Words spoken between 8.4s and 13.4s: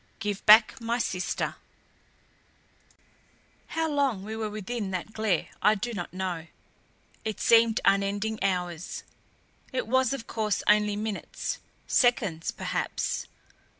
hours; it was of course only minutes seconds, perhaps.